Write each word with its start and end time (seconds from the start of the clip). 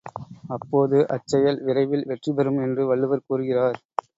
அப்போது 0.49 0.97
அச் 1.07 1.27
செயல் 1.27 1.59
விரைவில் 1.61 2.07
வெற்றிபெறும் 2.07 2.59
என்று 2.59 2.85
வள்ளுவர் 2.85 3.27
கூறுகிறார். 3.27 3.79